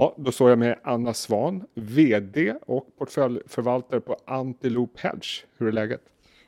Ja, 0.00 0.14
då 0.18 0.32
står 0.32 0.50
jag 0.50 0.58
med 0.58 0.78
Anna 0.82 1.14
Svan, 1.14 1.64
VD 1.74 2.54
och 2.66 2.96
portföljförvaltare 2.98 4.00
på 4.00 4.16
Antilope 4.24 5.00
Hedge. 5.08 5.44
Hur 5.58 5.68
är 5.68 5.72
läget? 5.72 6.00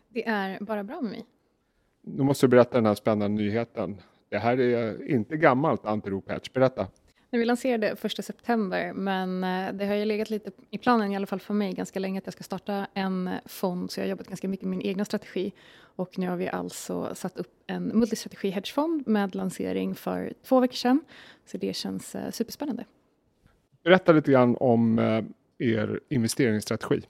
Det 0.08 0.28
är 0.28 0.58
bara 0.60 0.84
bra 0.84 1.00
med 1.00 1.10
mig. 1.10 1.24
Nu 2.02 2.22
måste 2.22 2.46
du 2.46 2.50
berätta 2.50 2.76
den 2.76 2.86
här 2.86 2.94
spännande 2.94 3.42
nyheten. 3.42 4.00
Det 4.28 4.38
här 4.38 4.60
är 4.60 5.10
inte 5.10 5.36
gammalt 5.36 5.86
Antilope 5.86 6.32
Hedge. 6.32 6.52
Berätta. 6.52 6.86
När 7.30 7.38
vi 7.38 7.44
lanserade 7.44 7.88
1 7.88 8.24
september, 8.24 8.92
men 8.92 9.44
eh, 9.44 9.72
det 9.72 9.86
har 9.86 9.94
ju 9.94 10.04
legat 10.04 10.30
lite 10.30 10.50
i 10.70 10.78
planen, 10.78 11.12
i 11.12 11.16
alla 11.16 11.26
fall 11.26 11.40
för 11.40 11.54
mig, 11.54 11.72
ganska 11.72 11.98
länge 11.98 12.18
att 12.18 12.26
jag 12.26 12.34
ska 12.34 12.44
starta 12.44 12.86
en 12.94 13.30
fond, 13.46 13.90
så 13.90 14.00
jag 14.00 14.04
har 14.04 14.10
jobbat 14.10 14.28
ganska 14.28 14.48
mycket 14.48 14.68
med 14.68 14.78
min 14.78 14.86
egna 14.86 15.04
strategi. 15.04 15.52
Och 15.96 16.18
nu 16.18 16.28
har 16.28 16.36
vi 16.36 16.48
alltså 16.48 17.14
satt 17.14 17.36
upp 17.36 17.62
en 17.66 17.82
multistrategi 17.82 18.50
hedgefond 18.50 19.08
med 19.08 19.34
lansering 19.34 19.94
för 19.94 20.32
två 20.42 20.60
veckor 20.60 20.76
sedan, 20.76 21.00
så 21.46 21.58
det 21.58 21.76
känns 21.76 22.14
eh, 22.14 22.30
superspännande. 22.30 22.84
Berätta 23.84 24.12
lite 24.12 24.32
grann 24.32 24.56
om 24.60 24.98
eh, 24.98 25.24
er 25.58 26.00
investeringsstrategi. 26.08 27.02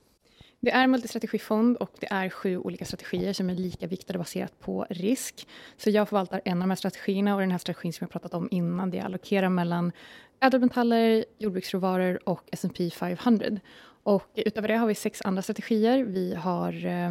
Det 0.60 0.70
är 0.70 0.84
en 0.84 0.90
multistrategifond 0.90 1.76
och 1.76 1.90
det 2.00 2.06
är 2.10 2.28
sju 2.28 2.58
olika 2.58 2.84
strategier 2.84 3.32
som 3.32 3.50
är 3.50 3.54
lika 3.54 3.86
viktade 3.86 4.18
baserat 4.18 4.60
på 4.60 4.86
risk. 4.90 5.48
Så 5.76 5.90
jag 5.90 6.08
förvaltar 6.08 6.40
en 6.44 6.52
av 6.52 6.60
de 6.60 6.70
här 6.70 6.76
strategierna 6.76 7.34
och 7.34 7.40
den 7.40 7.50
här 7.50 7.58
strategin 7.58 7.92
som 7.92 8.04
jag 8.04 8.10
pratat 8.10 8.34
om 8.34 8.48
innan, 8.50 8.90
det 8.90 9.00
allokerar 9.00 9.48
mellan 9.48 9.92
ädelmetaller, 10.40 11.24
jordbruksråvaror 11.38 12.28
och 12.28 12.48
S&P 12.52 12.90
500. 12.90 13.46
Och 14.02 14.30
utöver 14.34 14.68
det 14.68 14.76
har 14.76 14.86
vi 14.86 14.94
sex 14.94 15.22
andra 15.24 15.42
strategier. 15.42 16.04
Vi 16.04 16.34
har 16.34 16.86
eh, 16.86 17.10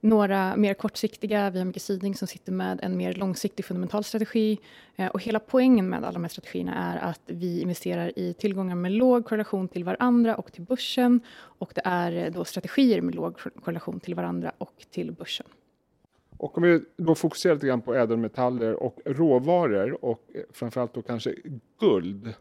några 0.00 0.56
mer 0.56 0.74
kortsiktiga, 0.74 1.50
vi 1.50 1.58
har 1.58 1.66
mycket 1.66 1.82
Syding 1.82 2.14
som 2.14 2.28
sitter 2.28 2.52
med 2.52 2.80
en 2.82 2.96
mer 2.96 3.14
långsiktig 3.14 3.64
fundamental 3.64 4.04
strategi. 4.04 4.58
Eh, 4.96 5.06
och 5.06 5.22
hela 5.22 5.40
poängen 5.40 5.88
med 5.88 5.98
alla 5.98 6.12
de 6.12 6.24
här 6.24 6.28
strategierna 6.28 6.74
är 6.74 7.10
att 7.10 7.20
vi 7.26 7.60
investerar 7.60 8.18
i 8.18 8.34
tillgångar 8.34 8.74
med 8.74 8.92
låg 8.92 9.24
korrelation 9.24 9.68
till 9.68 9.84
varandra 9.84 10.36
och 10.36 10.52
till 10.52 10.62
börsen. 10.62 11.20
Och 11.36 11.72
det 11.74 11.82
är 11.84 12.12
eh, 12.12 12.32
då 12.32 12.44
strategier 12.44 13.00
med 13.00 13.14
låg 13.14 13.38
korrelation 13.64 14.00
till 14.00 14.14
varandra 14.14 14.52
och 14.58 14.84
till 14.90 15.12
börsen. 15.12 15.46
Och 16.36 16.58
om 16.58 16.62
vi 16.62 16.80
då 16.96 17.14
fokuserar 17.14 17.54
lite 17.54 17.66
grann 17.66 17.80
på 17.80 17.94
ädelmetaller 17.94 18.74
och 18.74 19.00
råvaror 19.04 20.04
och 20.04 20.24
eh, 20.34 20.42
framförallt 20.52 20.94
då 20.94 21.02
kanske 21.02 21.34
guld 21.80 22.34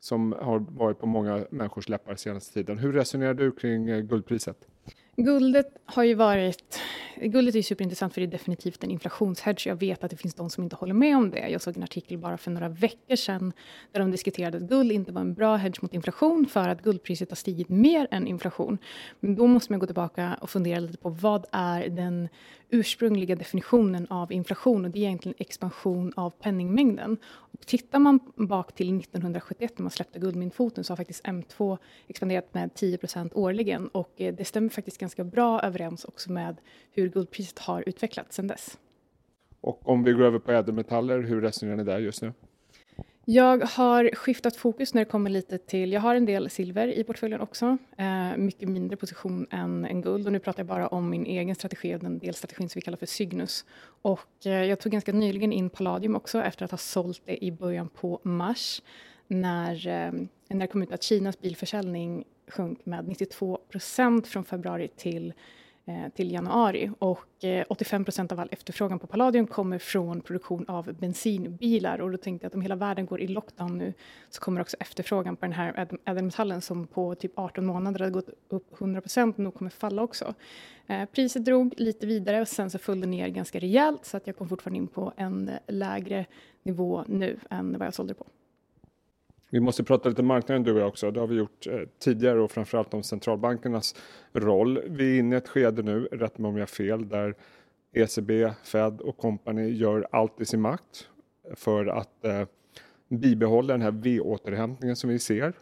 som 0.00 0.32
har 0.32 0.58
varit 0.58 0.98
på 0.98 1.06
många 1.06 1.46
människors 1.50 1.88
läppar 1.88 2.16
senaste 2.16 2.54
tiden. 2.54 2.78
Hur 2.78 2.92
resonerar 2.92 3.34
du 3.34 3.52
kring 3.52 4.08
guldpriset? 4.08 4.68
Guldet 5.16 5.76
har 5.84 6.02
ju 6.02 6.14
varit... 6.14 6.80
Guldet 7.20 7.54
är 7.54 7.58
ju 7.58 7.62
superintressant 7.62 8.14
för 8.14 8.20
det 8.20 8.26
är 8.26 8.30
definitivt 8.30 8.84
en 8.84 8.90
inflationshedge. 8.90 9.68
Jag 9.68 9.76
vet 9.76 10.04
att 10.04 10.10
det 10.10 10.16
finns 10.16 10.34
de 10.34 10.50
som 10.50 10.64
inte 10.64 10.76
håller 10.76 10.94
med 10.94 11.16
om 11.16 11.30
det. 11.30 11.48
Jag 11.48 11.62
såg 11.62 11.76
en 11.76 11.82
artikel 11.82 12.18
bara 12.18 12.38
för 12.38 12.50
några 12.50 12.68
veckor 12.68 13.16
sedan 13.16 13.52
där 13.92 14.00
de 14.00 14.10
diskuterade 14.10 14.56
att 14.56 14.62
guld 14.62 14.92
inte 14.92 15.12
var 15.12 15.20
en 15.20 15.34
bra 15.34 15.56
hedge 15.56 15.82
mot 15.82 15.94
inflation 15.94 16.46
för 16.46 16.68
att 16.68 16.82
guldpriset 16.82 17.30
har 17.30 17.36
stigit 17.36 17.68
mer 17.68 18.08
än 18.10 18.26
inflation. 18.26 18.78
Men 19.20 19.34
då 19.34 19.46
måste 19.46 19.72
man 19.72 19.80
gå 19.80 19.86
tillbaka 19.86 20.36
och 20.40 20.50
fundera 20.50 20.80
lite 20.80 20.98
på 20.98 21.08
vad 21.08 21.46
är 21.52 21.88
den 21.88 22.28
ursprungliga 22.70 23.36
definitionen 23.36 24.06
av 24.10 24.32
inflation 24.32 24.84
och 24.84 24.90
det 24.90 24.98
är 24.98 25.02
egentligen 25.02 25.36
expansion 25.38 26.12
av 26.16 26.30
penningmängden. 26.30 27.16
Och 27.24 27.66
tittar 27.66 27.98
man 27.98 28.20
bak 28.34 28.74
till 28.74 29.00
1971 29.00 29.72
när 29.78 29.82
man 29.82 29.90
släppte 29.90 30.18
guldmyntfoten 30.18 30.84
så 30.84 30.90
har 30.90 30.96
faktiskt 30.96 31.24
M2 31.24 31.78
expanderat 32.06 32.54
med 32.54 32.70
10% 32.70 33.30
årligen 33.34 33.88
och 33.88 34.12
eh, 34.16 34.34
det 34.34 34.44
stämmer 34.44 34.68
faktiskt 34.68 34.98
ganska 35.06 35.24
bra 35.24 35.60
överens 35.60 36.04
också 36.04 36.32
med 36.32 36.56
hur 36.92 37.08
guldpriset 37.08 37.58
har 37.58 37.84
utvecklats 37.86 38.36
sedan 38.36 38.46
dess. 38.46 38.78
Och 39.60 39.88
om 39.88 40.04
vi 40.04 40.12
går 40.12 40.24
över 40.24 40.38
på 40.38 40.52
ädelmetaller, 40.52 41.22
hur 41.22 41.40
resonerar 41.40 41.76
ni 41.76 41.84
där 41.84 41.98
just 41.98 42.22
nu? 42.22 42.32
Jag 43.28 43.64
har 43.64 44.14
skiftat 44.14 44.56
fokus 44.56 44.94
när 44.94 45.00
det 45.00 45.10
kommer 45.10 45.30
lite 45.30 45.58
till... 45.58 45.92
Jag 45.92 46.00
har 46.00 46.14
en 46.14 46.26
del 46.26 46.50
silver 46.50 46.88
i 46.88 47.04
portföljen 47.04 47.40
också. 47.40 47.78
Eh, 47.98 48.36
mycket 48.36 48.68
mindre 48.68 48.96
position 48.96 49.46
än, 49.50 49.84
än 49.84 50.02
guld. 50.02 50.26
Och 50.26 50.32
nu 50.32 50.38
pratar 50.38 50.60
jag 50.60 50.66
bara 50.66 50.88
om 50.88 51.10
min 51.10 51.26
egen 51.26 51.54
strategi, 51.54 51.98
den 52.00 52.18
delstrategin 52.18 52.68
som 52.68 52.78
vi 52.78 52.82
kallar 52.82 52.98
för 52.98 53.06
Cygnus. 53.06 53.64
Och 54.02 54.46
eh, 54.46 54.64
jag 54.64 54.80
tog 54.80 54.92
ganska 54.92 55.12
nyligen 55.12 55.52
in 55.52 55.70
palladium 55.70 56.16
också 56.16 56.42
efter 56.42 56.64
att 56.64 56.70
ha 56.70 56.78
sålt 56.78 57.22
det 57.24 57.44
i 57.44 57.52
början 57.52 57.88
på 57.88 58.20
mars. 58.22 58.82
När, 59.26 59.86
eh, 59.86 60.12
när 60.48 60.60
det 60.60 60.66
kom 60.66 60.82
ut 60.82 60.92
att 60.92 61.02
Kinas 61.02 61.40
bilförsäljning 61.40 62.24
sjönk 62.48 62.86
med 62.86 63.08
92 63.08 63.55
procent 63.68 64.26
från 64.26 64.44
februari 64.44 64.88
till 64.88 65.32
Eh, 65.88 66.08
till 66.14 66.32
januari. 66.32 66.90
Och 66.98 67.44
eh, 67.44 67.64
85 67.68 68.04
procent 68.04 68.32
av 68.32 68.40
all 68.40 68.48
efterfrågan 68.50 68.98
på 68.98 69.06
palladium 69.06 69.46
kommer 69.46 69.78
från 69.78 70.20
produktion 70.20 70.64
av 70.68 70.92
bensinbilar. 70.92 72.00
Och 72.00 72.10
då 72.10 72.16
tänkte 72.16 72.44
jag 72.44 72.48
att 72.48 72.54
om 72.54 72.62
hela 72.62 72.76
världen 72.76 73.06
går 73.06 73.20
i 73.20 73.26
lockdown 73.26 73.78
nu 73.78 73.92
så 74.30 74.40
kommer 74.40 74.60
också 74.60 74.76
efterfrågan 74.80 75.36
på 75.36 75.46
den 75.46 75.52
här 75.52 75.88
ädelmetallen 76.04 76.60
som 76.60 76.86
på 76.86 77.14
typ 77.14 77.32
18 77.34 77.66
månader 77.66 78.00
har 78.00 78.10
gått 78.10 78.28
upp 78.48 78.80
100 78.80 79.00
procent 79.00 79.38
nog 79.38 79.54
kommer 79.54 79.70
falla 79.70 80.02
också. 80.02 80.34
Eh, 80.86 81.04
priset 81.04 81.44
drog 81.44 81.74
lite 81.76 82.06
vidare 82.06 82.40
och 82.40 82.48
sen 82.48 82.70
så 82.70 82.78
föll 82.78 83.00
det 83.00 83.06
ner 83.06 83.28
ganska 83.28 83.58
rejält 83.58 84.04
så 84.04 84.16
att 84.16 84.26
jag 84.26 84.36
kom 84.36 84.48
fortfarande 84.48 84.78
in 84.78 84.88
på 84.88 85.12
en 85.16 85.48
eh, 85.48 85.54
lägre 85.66 86.26
nivå 86.62 87.04
nu 87.08 87.38
än 87.50 87.78
vad 87.78 87.86
jag 87.86 87.94
sålde 87.94 88.14
på. 88.14 88.26
Vi 89.50 89.60
måste 89.60 89.84
prata 89.84 90.08
lite 90.08 90.22
marknaden 90.22 90.62
du 90.62 90.72
och 90.72 90.80
jag 90.80 90.88
också. 90.88 91.10
Det 91.10 91.20
har 91.20 91.26
vi 91.26 91.34
gjort 91.36 91.66
eh, 91.66 91.80
tidigare 91.98 92.40
och 92.40 92.50
framförallt 92.50 92.94
om 92.94 93.02
centralbankernas 93.02 93.94
roll. 94.32 94.82
Vi 94.86 95.14
är 95.14 95.18
inne 95.18 95.36
i 95.36 95.38
ett 95.38 95.48
skede 95.48 95.82
nu, 95.82 96.08
rätt 96.12 96.38
mig 96.38 96.48
om 96.48 96.56
jag 96.56 96.62
har 96.62 96.66
fel, 96.66 97.08
där 97.08 97.34
ECB, 97.92 98.52
Fed 98.64 99.00
och 99.00 99.16
company 99.16 99.68
gör 99.70 100.06
allt 100.12 100.40
i 100.40 100.44
sin 100.44 100.60
makt 100.60 101.08
för 101.54 101.86
att 101.86 102.24
eh, 102.24 102.42
bibehålla 103.08 103.74
den 103.74 103.82
här 103.82 103.90
V-återhämtningen 103.90 104.96
som 104.96 105.10
vi 105.10 105.18
ser. 105.18 105.52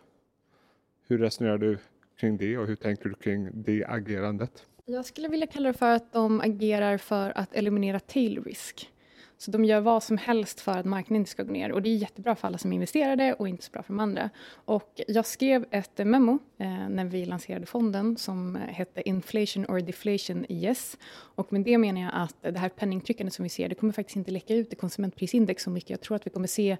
Hur 1.08 1.18
resonerar 1.18 1.58
du 1.58 1.78
kring 2.20 2.36
det 2.36 2.58
och 2.58 2.66
hur 2.66 2.76
tänker 2.76 3.08
du 3.08 3.14
kring 3.14 3.48
det 3.52 3.84
agerandet? 3.84 4.66
Jag 4.84 5.06
skulle 5.06 5.28
vilja 5.28 5.46
kalla 5.46 5.68
det 5.68 5.78
för 5.78 5.90
att 5.90 6.12
de 6.12 6.40
agerar 6.40 6.98
för 6.98 7.38
att 7.38 7.54
eliminera 7.54 8.00
tail 8.00 8.44
risk. 8.44 8.90
Så 9.38 9.50
de 9.50 9.64
gör 9.64 9.80
vad 9.80 10.02
som 10.02 10.18
helst 10.18 10.60
för 10.60 10.72
att 10.72 10.86
marknaden 10.86 11.16
inte 11.16 11.30
ska 11.30 11.42
gå 11.42 11.52
ner. 11.52 11.72
Och 11.72 11.82
det 11.82 11.88
är 11.88 11.96
jättebra 11.96 12.34
för 12.34 12.48
alla 12.48 12.58
som 12.58 12.72
investerade 12.72 13.34
och 13.34 13.48
inte 13.48 13.64
så 13.64 13.72
bra 13.72 13.82
för 13.82 13.92
de 13.92 14.00
andra. 14.00 14.30
Och 14.64 15.00
jag 15.08 15.26
skrev 15.26 15.66
ett 15.70 15.98
memo 15.98 16.38
eh, 16.58 16.88
när 16.88 17.04
vi 17.04 17.24
lanserade 17.24 17.66
fonden 17.66 18.16
som 18.16 18.56
hette 18.56 19.08
Inflation 19.08 19.66
or 19.66 19.80
Deflation 19.80 20.46
Yes. 20.48 20.98
Och 21.12 21.52
med 21.52 21.62
det 21.62 21.78
menar 21.78 22.00
jag 22.00 22.10
att 22.14 22.36
det 22.40 22.58
här 22.58 22.68
penningtryckandet 22.68 23.34
som 23.34 23.42
vi 23.42 23.48
ser, 23.48 23.68
det 23.68 23.74
kommer 23.74 23.92
faktiskt 23.92 24.16
inte 24.16 24.30
läcka 24.30 24.54
ut 24.54 24.72
i 24.72 24.76
konsumentprisindex 24.76 25.62
så 25.62 25.70
mycket. 25.70 25.90
Jag 25.90 26.00
tror 26.00 26.16
att 26.16 26.26
vi 26.26 26.30
kommer 26.30 26.46
se 26.46 26.70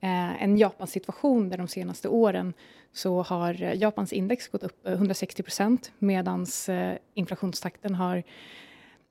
eh, 0.00 0.42
en 0.42 0.58
Japans 0.58 0.90
situation 0.90 1.48
där 1.48 1.58
de 1.58 1.68
senaste 1.68 2.08
åren 2.08 2.54
så 2.92 3.22
har 3.22 3.62
eh, 3.62 3.74
Japans 3.74 4.12
index 4.12 4.48
gått 4.48 4.62
upp 4.62 4.86
eh, 4.86 4.92
160 4.92 5.42
procent 5.42 5.92
medan 5.98 6.46
eh, 6.68 6.92
inflationstakten 7.14 7.94
har 7.94 8.22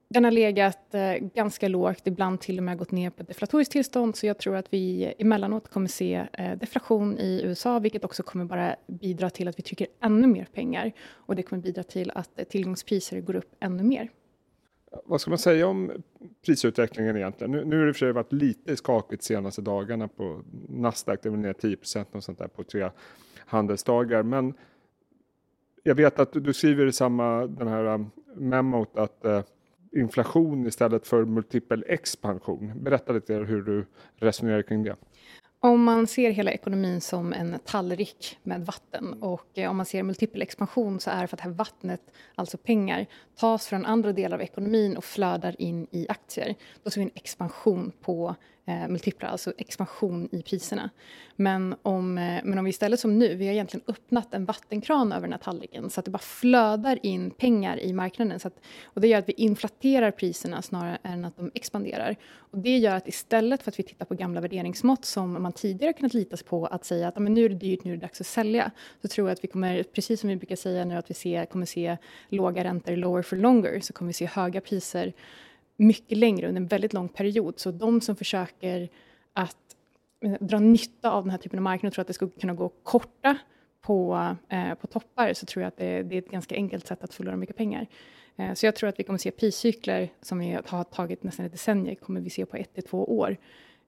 den 0.10 0.24
har 0.24 0.32
legat 0.32 0.94
eh, 0.94 1.14
ganska 1.14 1.68
lågt, 1.68 2.08
ibland 2.08 2.42
till 2.42 2.58
och 2.58 2.64
med 2.64 2.78
gått 2.78 2.92
ner 2.92 3.10
på 3.10 3.24
deflatoriskt 3.24 3.72
tillstånd. 3.72 4.16
Så 4.16 4.26
jag 4.26 4.38
tror 4.38 4.56
att 4.56 4.74
vi 4.74 5.14
emellanåt 5.18 5.70
kommer 5.70 5.88
se 5.88 6.28
eh, 6.34 6.58
deflation 6.58 7.18
i 7.18 7.42
USA, 7.46 7.80
vilket 7.80 8.04
också 8.04 8.24
kommer 8.24 8.46
bara 8.46 8.76
bidra 8.88 9.30
till 9.30 9.48
att 9.48 9.60
vi 9.60 9.64
trycker 9.64 9.88
ännu 10.02 10.28
mer 10.28 10.46
pengar. 10.54 10.92
Och 11.12 11.36
det 11.36 11.44
kommer 11.44 11.62
bidra 11.62 11.84
till 11.84 12.12
att 12.16 12.40
eh, 12.40 12.46
tillgångspriser 12.46 13.22
går 13.22 13.36
upp 13.36 13.56
ännu 13.60 13.84
mer. 13.84 14.10
Vad 15.06 15.22
ska 15.22 15.32
man 15.32 15.38
säga 15.38 15.68
om 15.68 15.92
prisutvecklingen 16.46 17.18
egentligen? 17.18 17.52
Nu, 17.52 17.66
nu 17.66 17.80
har 17.80 17.86
det 17.86 17.94
för 17.94 18.00
sig 18.00 18.12
varit 18.12 18.34
lite 18.34 18.76
skakigt 18.76 19.24
senaste 19.24 19.62
dagarna 19.62 20.08
på 20.08 20.42
Nasdaq, 20.70 21.20
det 21.24 21.30
är 21.30 21.32
väl 21.32 21.40
ner 21.40 21.54
10 21.54 21.78
och 22.12 22.24
sånt 22.24 22.38
där 22.38 22.48
på 22.48 22.64
tre 22.64 22.90
handelsdagar. 23.46 24.24
Men 24.24 24.54
jag 25.84 25.96
vet 25.96 26.20
att 26.20 26.34
du 26.34 26.54
skriver 26.54 26.86
i 26.86 26.92
samma 26.92 27.48
den 27.48 27.68
här 27.68 28.06
memot 28.36 28.98
att 28.98 29.26
inflation 29.92 30.68
istället 30.68 31.08
för 31.08 31.26
multipel 31.26 31.84
expansion. 31.88 32.72
Berätta 32.84 33.14
lite 33.14 33.34
hur 33.34 33.62
du 33.62 33.86
resonerar 34.16 34.62
kring 34.62 34.84
det. 34.84 34.96
Om 35.62 35.84
man 35.84 36.08
ser 36.08 36.32
hela 36.32 36.52
ekonomin 36.52 37.02
som 37.02 37.34
en 37.34 37.60
tallrik 37.66 38.38
med 38.44 38.66
vatten 38.66 39.14
och 39.14 39.58
eh, 39.58 39.70
om 39.70 39.78
man 39.78 39.86
ser 39.86 40.04
multipel 40.04 40.42
expansion 40.42 41.00
så 41.00 41.10
är 41.10 41.22
det 41.22 41.28
för 41.28 41.36
att 41.36 41.44
det 41.44 41.50
här 41.50 41.56
vattnet, 41.56 42.02
alltså 42.36 42.58
pengar, 42.58 43.06
tas 43.36 43.68
från 43.68 43.86
andra 43.86 44.14
delar 44.14 44.38
av 44.38 44.42
ekonomin 44.42 44.98
och 44.98 45.04
flödar 45.04 45.62
in 45.62 45.88
i 45.92 46.06
aktier. 46.10 46.56
Då 46.84 46.90
ser 46.90 47.02
vi 47.02 47.06
en 47.06 47.12
expansion 47.16 47.92
på 48.02 48.36
eh, 48.70 48.88
multiplar, 48.88 49.30
alltså 49.30 49.54
expansion 49.58 50.30
i 50.32 50.42
priserna. 50.42 50.90
Men 51.36 51.76
om, 51.82 52.18
eh, 52.18 52.42
men 52.44 52.60
om 52.60 52.66
vi 52.66 52.70
istället 52.70 53.00
som 53.00 53.20
nu, 53.20 53.36
vi 53.36 53.46
har 53.46 53.54
egentligen 53.54 53.84
öppnat 53.88 54.34
en 54.34 54.46
vattenkran 54.46 55.12
över 55.12 55.22
den 55.22 55.32
här 55.32 55.40
tallriken 55.40 55.90
så 55.90 56.00
att 56.00 56.06
det 56.06 56.12
bara 56.12 56.18
flödar 56.18 57.06
in 57.06 57.32
pengar 57.32 57.80
i 57.80 57.94
marknaden. 57.94 58.40
Så 58.40 58.48
att, 58.48 58.60
och 58.84 59.02
det 59.02 59.08
gör 59.08 59.20
att 59.20 59.30
vi 59.30 59.34
inflaterar 59.34 60.12
priserna 60.12 60.62
snarare 60.62 60.98
än 61.04 61.26
att 61.26 61.38
de 61.38 61.52
expanderar. 61.54 62.16
Och 62.52 62.58
det 62.58 62.78
gör 62.78 62.96
att 62.96 63.08
istället 63.08 63.64
för 63.64 63.72
att 63.72 63.80
vi 63.80 63.84
tittar 63.84 64.06
på 64.06 64.14
gamla 64.14 64.42
värderingsmått 64.42 65.06
som 65.06 65.42
man 65.50 65.54
tidigare 65.54 65.94
kunnat 65.94 66.14
lita 66.14 66.38
på 66.38 66.66
att 66.66 66.86
säga 66.86 67.08
att 67.08 67.20
men 67.20 67.34
nu 67.34 67.46
är 67.46 67.50
det 67.50 67.56
dyrt, 67.56 67.84
nu 67.84 67.92
är 67.92 67.96
det 67.96 68.02
dags 68.02 68.22
att 68.22 68.28
sälja. 68.28 68.72
Så 69.02 69.08
tror 69.08 69.28
jag 69.28 69.34
att 69.34 69.44
vi 69.44 69.48
kommer, 69.48 69.84
precis 69.84 70.20
som 70.20 70.30
vi 70.30 70.36
brukar 70.36 70.56
säga 70.56 70.86
nu, 70.86 70.96
att 70.96 71.10
vi 71.10 71.14
ser, 71.14 71.46
kommer 71.46 71.66
se 71.66 71.98
låga 72.30 72.64
räntor, 72.64 72.96
lower 72.96 73.22
for 73.22 73.36
longer, 73.36 73.80
så 73.80 73.94
kommer 73.94 74.10
vi 74.10 74.14
se 74.14 74.26
höga 74.26 74.62
priser 74.62 75.14
mycket 75.78 76.18
längre 76.18 76.48
under 76.48 76.62
en 76.62 76.68
väldigt 76.68 76.94
lång 76.94 77.10
period. 77.10 77.60
Så 77.60 77.72
de 77.72 78.02
som 78.02 78.16
försöker 78.16 78.90
att 79.34 79.76
eh, 80.26 80.32
dra 80.40 80.60
nytta 80.60 81.12
av 81.12 81.24
den 81.24 81.32
här 81.32 81.38
typen 81.38 81.60
av 81.60 81.64
marknad 81.64 81.94
tror 81.94 82.02
att 82.02 82.08
det 82.08 82.14
skulle 82.14 82.32
kunna 82.32 82.54
gå 82.54 82.70
korta 82.84 83.38
på, 83.82 84.28
eh, 84.50 84.74
på 84.74 84.88
toppar 84.88 85.34
så 85.34 85.46
tror 85.46 85.64
jag 85.64 85.68
att 85.68 85.78
det, 85.78 86.04
det, 86.04 86.16
är 86.16 86.20
ett 86.20 86.32
ganska 86.32 86.56
enkelt 86.56 86.88
sätt 86.88 87.04
att 87.04 87.14
förlora 87.14 87.36
mycket 87.36 87.58
pengar. 87.58 87.88
Eh, 88.38 88.54
så 88.54 88.66
jag 88.66 88.76
tror 88.76 88.90
att 88.90 89.00
vi 89.00 89.04
kommer 89.04 89.20
se 89.20 89.32
priscykler 89.32 90.10
som 90.22 90.40
vi 90.40 90.58
har 90.66 90.84
tagit 90.84 91.24
nästan 91.24 91.46
ett 91.46 91.52
decennium, 91.52 91.96
kommer 91.96 92.22
vi 92.22 92.30
se 92.30 92.46
på 92.46 92.58
ett 92.58 92.74
till 92.74 92.84
två 92.84 93.18
år. 93.18 93.38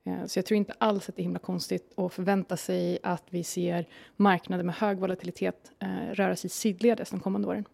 Eh, 0.04 0.26
så 0.26 0.40
jag 0.40 0.46
tror 0.46 0.58
inte 0.58 0.74
alls 0.78 1.10
att 1.10 1.16
det 1.16 1.22
är 1.22 1.24
himla 1.24 1.40
konstigt 1.40 2.00
att 2.00 2.14
förvänta 2.14 2.58
sig 2.58 3.00
att 3.04 3.24
vi 3.30 3.44
ser 3.44 3.88
marknader 4.16 4.64
med 4.64 4.76
hög 4.76 4.98
volatilitet 4.98 5.72
eh, 5.80 6.14
röra 6.14 6.36
sig 6.36 6.50
sidledes 6.50 7.10
de 7.10 7.20
kommande 7.20 7.48
åren. 7.48 7.66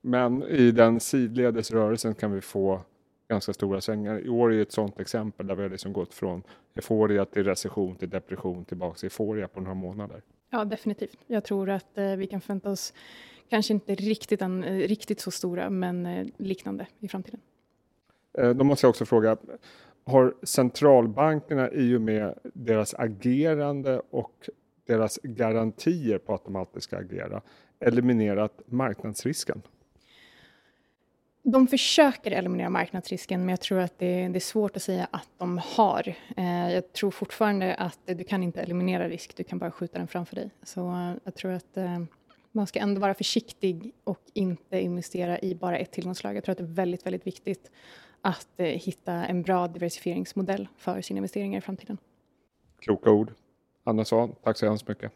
Men 0.00 0.42
i 0.42 0.70
den 0.70 1.00
sidledes 1.00 1.70
rörelsen 1.70 2.14
kan 2.14 2.32
vi 2.32 2.40
få 2.40 2.80
ganska 3.28 3.52
stora 3.52 3.80
svängar. 3.80 4.26
I 4.26 4.28
år 4.28 4.52
är 4.52 4.62
ett 4.62 4.72
sådant 4.72 5.00
exempel 5.00 5.46
där 5.46 5.54
vi 5.54 5.62
har 5.62 5.70
liksom 5.70 5.92
gått 5.92 6.14
från 6.14 6.42
euforia 6.74 7.24
till 7.24 7.44
recession 7.44 7.96
till 7.96 8.10
depression 8.10 8.64
tillbaka 8.64 8.98
till 8.98 9.06
euforia 9.06 9.48
på 9.48 9.60
några 9.60 9.74
månader. 9.74 10.22
Ja, 10.50 10.64
definitivt. 10.64 11.18
Jag 11.26 11.44
tror 11.44 11.70
att 11.70 11.98
eh, 11.98 12.16
vi 12.16 12.26
kan 12.26 12.40
förvänta 12.40 12.70
oss 12.70 12.94
kanske 13.48 13.72
inte 13.72 13.94
riktigt, 13.94 14.42
en, 14.42 14.64
riktigt 14.64 15.20
så 15.20 15.30
stora, 15.30 15.70
men 15.70 16.06
eh, 16.06 16.26
liknande 16.36 16.86
i 16.98 17.08
framtiden. 17.08 17.40
Eh, 18.38 18.50
då 18.50 18.64
måste 18.64 18.86
jag 18.86 18.90
också 18.90 19.04
fråga, 19.04 19.36
har 20.04 20.34
centralbankerna 20.42 21.70
i 21.70 21.96
och 21.96 22.00
med 22.00 22.34
deras 22.54 22.94
agerande 22.94 24.02
och 24.10 24.48
deras 24.86 25.18
garantier 25.22 26.18
på 26.18 26.34
att 26.34 26.44
de 26.44 26.56
alltid 26.56 26.82
ska 26.82 26.96
agera 26.96 27.42
eliminerat 27.80 28.60
marknadsrisken? 28.66 29.62
De 31.44 31.66
försöker 31.66 32.30
eliminera 32.30 32.70
marknadsrisken, 32.70 33.40
men 33.40 33.48
jag 33.48 33.60
tror 33.60 33.78
att 33.78 33.98
det, 33.98 34.28
det 34.28 34.38
är 34.38 34.40
svårt 34.40 34.76
att 34.76 34.82
säga 34.82 35.08
att 35.10 35.28
de 35.38 35.58
har. 35.64 36.14
Eh, 36.36 36.72
jag 36.72 36.92
tror 36.92 37.10
fortfarande 37.10 37.74
att 37.74 37.98
du 38.04 38.24
kan 38.24 38.42
inte 38.42 38.60
eliminera 38.60 39.08
risk, 39.08 39.36
du 39.36 39.44
kan 39.44 39.58
bara 39.58 39.70
skjuta 39.70 39.98
den 39.98 40.08
framför 40.08 40.36
dig. 40.36 40.50
Så 40.62 40.90
eh, 40.90 41.12
jag 41.24 41.34
tror 41.34 41.52
att 41.52 41.76
eh, 41.76 42.02
man 42.52 42.66
ska 42.66 42.80
ändå 42.80 43.00
vara 43.00 43.14
försiktig 43.14 43.92
och 44.04 44.20
inte 44.32 44.80
investera 44.80 45.38
i 45.38 45.54
bara 45.54 45.78
ett 45.78 45.90
tillgångsslag. 45.90 46.36
Jag 46.36 46.44
tror 46.44 46.52
att 46.52 46.58
det 46.58 46.64
är 46.64 46.74
väldigt, 46.74 47.06
väldigt 47.06 47.26
viktigt 47.26 47.70
att 48.22 48.48
eh, 48.56 48.66
hitta 48.66 49.12
en 49.12 49.42
bra 49.42 49.68
diversifieringsmodell 49.68 50.68
för 50.76 51.00
sina 51.00 51.18
investeringar 51.18 51.58
i 51.58 51.60
framtiden. 51.60 51.98
Kloka 52.78 53.10
ord. 53.10 53.32
Anna 53.84 54.04
Svahn, 54.04 54.34
tack 54.42 54.56
så 54.56 54.66
hemskt 54.66 54.88
mycket. 54.88 55.12